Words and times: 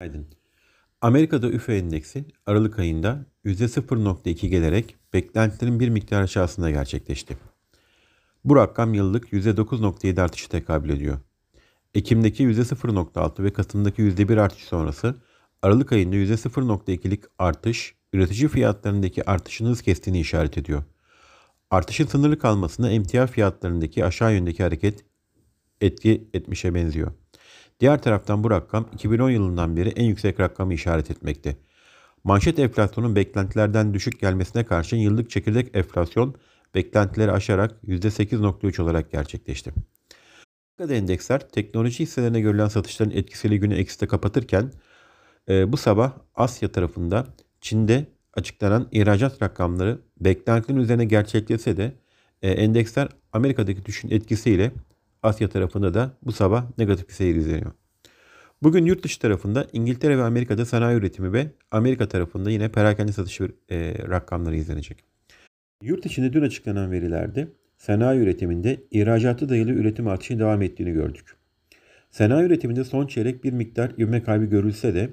Günaydın. 0.00 0.26
Amerika'da 1.00 1.48
üfe 1.48 1.74
endeksi 1.74 2.24
Aralık 2.46 2.78
ayında 2.78 3.26
%0.2 3.44 4.46
gelerek 4.46 4.96
beklentilerin 5.12 5.80
bir 5.80 5.88
miktar 5.88 6.22
aşağısında 6.22 6.70
gerçekleşti. 6.70 7.36
Bu 8.44 8.56
rakam 8.56 8.94
yıllık 8.94 9.32
%9.7 9.32 10.22
artışı 10.22 10.48
tekabül 10.48 10.90
ediyor. 10.90 11.18
Ekim'deki 11.94 12.44
%0.6 12.44 13.44
ve 13.44 13.52
Kasım'daki 13.52 14.02
%1 14.02 14.40
artış 14.40 14.64
sonrası 14.64 15.14
Aralık 15.62 15.92
ayında 15.92 16.16
%0.2'lik 16.16 17.24
artış 17.38 17.94
üretici 18.12 18.48
fiyatlarındaki 18.48 19.30
artışın 19.30 19.66
hız 19.66 19.82
kestiğini 19.82 20.20
işaret 20.20 20.58
ediyor. 20.58 20.82
Artışın 21.70 22.06
sınırlı 22.06 22.38
kalmasına 22.38 22.90
emtia 22.90 23.26
fiyatlarındaki 23.26 24.04
aşağı 24.04 24.34
yöndeki 24.34 24.62
hareket 24.62 25.04
etki 25.80 26.28
etmişe 26.34 26.74
benziyor. 26.74 27.12
Diğer 27.80 28.02
taraftan 28.02 28.44
bu 28.44 28.50
rakam 28.50 28.88
2010 28.94 29.30
yılından 29.30 29.76
beri 29.76 29.88
en 29.88 30.04
yüksek 30.04 30.40
rakamı 30.40 30.74
işaret 30.74 31.10
etmekte. 31.10 31.56
Manşet 32.24 32.58
enflasyonun 32.58 33.16
beklentilerden 33.16 33.94
düşük 33.94 34.20
gelmesine 34.20 34.64
karşın 34.64 34.96
yıllık 34.96 35.30
çekirdek 35.30 35.76
enflasyon 35.76 36.34
beklentileri 36.74 37.32
aşarak 37.32 37.74
%8.3 37.84 38.82
olarak 38.82 39.12
gerçekleşti. 39.12 39.72
Amerika'da 40.78 40.98
endeksler 40.98 41.48
teknoloji 41.48 42.00
hisselerine 42.00 42.40
görülen 42.40 42.68
satışların 42.68 43.14
etkisiyle 43.14 43.56
günü 43.56 43.74
ekside 43.74 44.06
kapatırken 44.06 44.72
e, 45.48 45.72
bu 45.72 45.76
sabah 45.76 46.12
Asya 46.34 46.72
tarafında 46.72 47.26
Çin'de 47.60 48.06
açıklanan 48.34 48.88
ihracat 48.92 49.42
rakamları 49.42 50.00
beklentilerin 50.20 50.80
üzerine 50.80 51.04
gerçekleşse 51.04 51.76
de 51.76 51.92
e, 52.42 52.50
endeksler 52.50 53.08
Amerika'daki 53.32 53.84
düşün 53.84 54.10
etkisiyle 54.10 54.72
Asya 55.26 55.48
tarafında 55.48 55.94
da 55.94 56.10
bu 56.22 56.32
sabah 56.32 56.78
negatif 56.78 57.08
bir 57.08 57.12
seyir 57.12 57.34
izleniyor. 57.34 57.72
Bugün 58.62 58.84
yurt 58.84 59.02
dışı 59.04 59.20
tarafında 59.20 59.66
İngiltere 59.72 60.18
ve 60.18 60.22
Amerika'da 60.22 60.64
sanayi 60.64 60.98
üretimi 60.98 61.32
ve 61.32 61.46
Amerika 61.70 62.08
tarafında 62.08 62.50
yine 62.50 62.68
perakende 62.68 63.12
satışı 63.12 63.48
e, 63.70 63.94
rakamları 64.08 64.56
izlenecek. 64.56 65.04
Yurt 65.82 66.06
içinde 66.06 66.32
dün 66.32 66.42
açıklanan 66.42 66.90
verilerde 66.90 67.48
sanayi 67.76 68.20
üretiminde 68.20 68.80
ihracatı 68.90 69.48
dayalı 69.48 69.70
üretim 69.70 70.08
artışının 70.08 70.40
devam 70.40 70.62
ettiğini 70.62 70.92
gördük. 70.92 71.36
Sanayi 72.10 72.46
üretiminde 72.46 72.84
son 72.84 73.06
çeyrek 73.06 73.44
bir 73.44 73.52
miktar 73.52 73.90
ivme 73.98 74.22
kaybı 74.22 74.44
görülse 74.44 74.94
de 74.94 75.10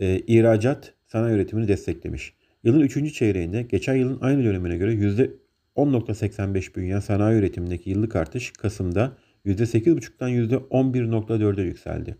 e, 0.00 0.18
ihracat 0.18 0.92
sanayi 1.06 1.34
üretimini 1.34 1.68
desteklemiş. 1.68 2.34
Yılın 2.64 2.80
3. 2.80 3.14
çeyreğinde 3.14 3.62
geçen 3.62 3.94
yılın 3.94 4.18
aynı 4.20 4.44
dönemine 4.44 4.76
göre 4.76 4.94
%10.85 4.94 6.74
büyüyen 6.74 7.00
sanayi 7.00 7.38
üretimindeki 7.38 7.90
yıllık 7.90 8.16
artış 8.16 8.50
Kasım'da 8.50 9.16
%8.5'tan 9.48 10.30
%11.4'e 10.30 11.62
yükseldi. 11.62 12.16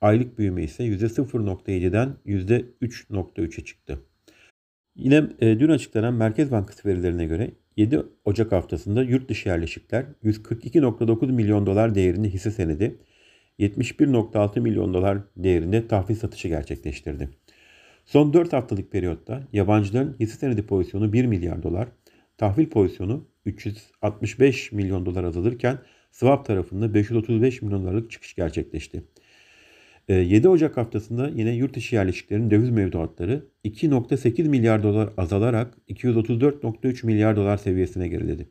Aylık 0.00 0.38
büyüme 0.38 0.62
ise 0.62 0.84
%0.7'den 0.84 2.16
%3.3'e 2.26 3.64
çıktı. 3.64 3.98
Yine 4.94 5.22
e, 5.40 5.60
dün 5.60 5.68
açıklanan 5.68 6.14
Merkez 6.14 6.50
Bankası 6.50 6.88
verilerine 6.88 7.26
göre 7.26 7.50
7 7.76 8.02
Ocak 8.24 8.52
haftasında 8.52 9.02
yurt 9.02 9.28
dışı 9.28 9.48
yerleşikler 9.48 10.04
142.9 10.24 11.32
milyon 11.32 11.66
dolar 11.66 11.94
değerinde 11.94 12.28
hisse 12.28 12.50
senedi, 12.50 12.98
71.6 13.58 14.60
milyon 14.60 14.94
dolar 14.94 15.18
değerinde 15.36 15.88
tahvil 15.88 16.14
satışı 16.14 16.48
gerçekleştirdi. 16.48 17.28
Son 18.04 18.32
4 18.32 18.52
haftalık 18.52 18.92
periyotta 18.92 19.42
yabancıların 19.52 20.16
hisse 20.20 20.38
senedi 20.38 20.66
pozisyonu 20.66 21.12
1 21.12 21.26
milyar 21.26 21.62
dolar, 21.62 21.88
tahvil 22.36 22.66
pozisyonu 22.66 23.28
365 23.44 24.72
milyon 24.72 25.06
dolar 25.06 25.24
azalırken 25.24 25.78
swap 26.10 26.46
tarafında 26.46 26.94
535 26.94 27.62
milyon 27.62 27.82
dolarlık 27.82 28.10
çıkış 28.10 28.34
gerçekleşti. 28.34 29.02
7 30.08 30.46
ee, 30.46 30.48
Ocak 30.48 30.76
haftasında 30.76 31.28
yine 31.28 31.54
yurt 31.54 31.76
dışı 31.76 31.94
yerleşiklerin 31.94 32.50
döviz 32.50 32.70
mevduatları 32.70 33.44
2.8 33.64 34.48
milyar 34.48 34.82
dolar 34.82 35.10
azalarak 35.16 35.74
234.3 35.88 37.06
milyar 37.06 37.36
dolar 37.36 37.56
seviyesine 37.56 38.08
geriledi. 38.08 38.48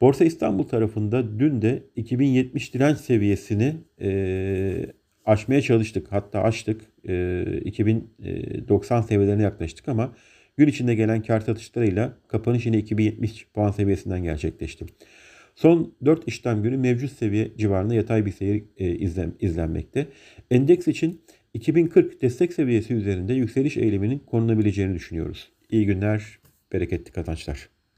Borsa 0.00 0.24
İstanbul 0.24 0.64
tarafında 0.64 1.38
dün 1.38 1.62
de 1.62 1.82
2070 1.96 2.74
direnç 2.74 2.98
seviyesini 2.98 3.76
e, 4.00 4.86
aşmaya 5.26 5.62
çalıştık. 5.62 6.12
Hatta 6.12 6.42
aştık. 6.42 6.80
E, 7.08 7.44
2090 7.64 9.02
seviyelerine 9.02 9.42
yaklaştık 9.42 9.88
ama 9.88 10.14
gün 10.56 10.68
içinde 10.68 10.94
gelen 10.94 11.22
kar 11.22 11.40
satışlarıyla 11.40 12.16
kapanış 12.28 12.66
yine 12.66 12.78
2070 12.78 13.46
puan 13.54 13.70
seviyesinden 13.70 14.22
gerçekleşti. 14.22 14.86
Son 15.54 15.94
4 16.04 16.28
işlem 16.28 16.62
günü 16.62 16.76
mevcut 16.76 17.12
seviye 17.12 17.52
civarında 17.56 17.94
yatay 17.94 18.26
bir 18.26 18.32
seyir 18.32 18.64
e, 18.76 18.96
izlen, 18.96 19.34
izlenmekte. 19.40 20.08
Endeks 20.50 20.88
için 20.88 21.20
2040 21.54 22.22
destek 22.22 22.52
seviyesi 22.52 22.94
üzerinde 22.94 23.34
yükseliş 23.34 23.76
eğiliminin 23.76 24.18
korunabileceğini 24.18 24.94
düşünüyoruz. 24.94 25.52
İyi 25.70 25.86
günler, 25.86 26.38
bereketli 26.72 27.12
kazançlar. 27.12 27.73